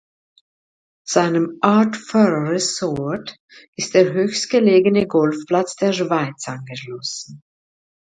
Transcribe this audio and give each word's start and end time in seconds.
Seinem 1.05 1.59
"Art 1.61 1.95
Furrer 1.95 2.49
Resort" 2.49 3.35
ist 3.75 3.93
der 3.93 4.13
höchstgelegene 4.13 5.05
Golfplatz 5.05 5.75
der 5.75 5.93
Schweiz 5.93 6.47
angeschlossen. 6.47 7.43